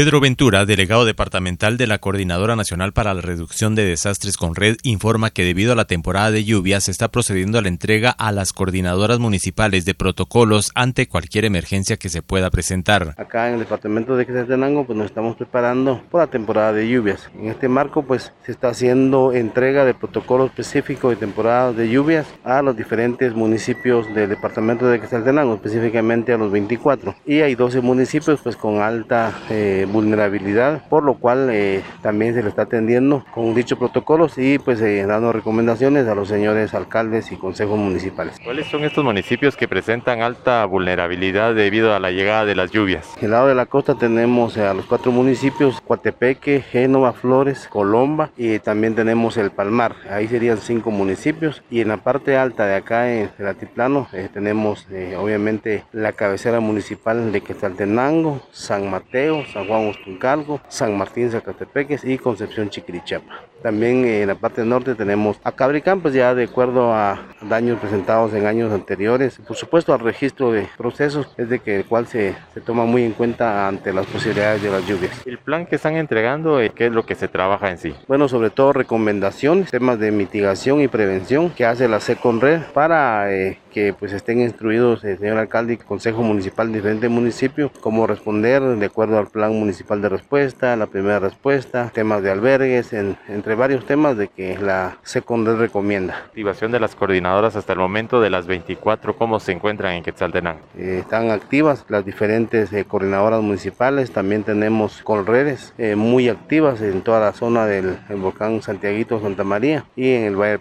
[0.00, 4.78] Pedro Ventura, delegado departamental de la Coordinadora Nacional para la Reducción de Desastres con Red,
[4.82, 8.32] informa que debido a la temporada de lluvias se está procediendo a la entrega a
[8.32, 13.14] las coordinadoras municipales de protocolos ante cualquier emergencia que se pueda presentar.
[13.18, 17.30] Acá en el departamento de Quetzaltenango pues nos estamos preparando por la temporada de lluvias.
[17.38, 22.26] En este marco pues se está haciendo entrega de protocolo específico de temporada de lluvias
[22.42, 27.16] a los diferentes municipios del departamento de Quetzaltenango, específicamente a los 24.
[27.26, 32.42] Y hay 12 municipios pues con alta eh, vulnerabilidad, por lo cual eh, también se
[32.42, 37.32] le está atendiendo con dichos protocolos y pues eh, dando recomendaciones a los señores alcaldes
[37.32, 38.36] y consejos municipales.
[38.42, 43.06] ¿Cuáles son estos municipios que presentan alta vulnerabilidad debido a la llegada de las lluvias?
[43.18, 48.30] En el lado de la costa tenemos a los cuatro municipios, Coatepeque, Génova, Flores, Colomba
[48.36, 52.76] y también tenemos el Palmar, ahí serían cinco municipios y en la parte alta de
[52.76, 54.86] acá en el Altiplano eh, tenemos
[55.18, 62.18] obviamente la cabecera municipal de Quetzaltenango, San Mateo, San Juan Ostuncalgo, San Martín Zacatepeques y
[62.18, 63.40] Concepción Chiquirichapa.
[63.62, 68.32] También en la parte norte tenemos a Cabricán, pues ya de acuerdo a daños presentados
[68.32, 72.34] en años anteriores, por supuesto al registro de procesos, es de que el cual se,
[72.54, 75.26] se toma muy en cuenta ante las posibilidades de las lluvias.
[75.26, 77.94] ¿El plan que están entregando, eh, qué es lo que se trabaja en sí?
[78.08, 83.58] Bueno, sobre todo recomendaciones, temas de mitigación y prevención que hace la SECONRED para eh,
[83.70, 88.62] que pues estén instruidos el señor alcalde y consejo municipal de diferentes municipios cómo responder
[88.62, 93.86] de acuerdo al plan municipal de respuesta, la primera respuesta, temas de albergues, entre varios
[93.86, 96.16] temas de que la secundaria recomienda.
[96.26, 100.60] Activación de las coordinadoras hasta el momento de las 24, ¿cómo se encuentran en Quetzaltenango?
[100.76, 107.02] Eh, están activas las diferentes eh, coordinadoras municipales, también tenemos colredes eh, muy activas en
[107.02, 110.60] toda la zona del volcán Santiaguito Santa María y en el Valle del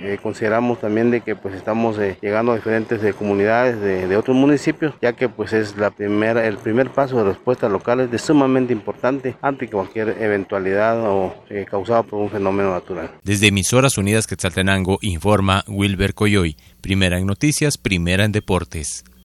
[0.00, 0.22] Parrajuno.
[0.22, 5.12] consideramos también de que pues estamos llegando a diferentes comunidades de, de, otros municipios, ya
[5.12, 9.36] que pues es la primera, el primer paso de respuesta local es de sumamente importante
[9.42, 11.34] ante cualquier eventualidad o
[11.70, 13.10] causada por un fenómeno natural.
[13.22, 19.04] Desde Emisoras Unidas Quetzaltenango informa Wilber Coyoy, primera en noticias, primera en deportes.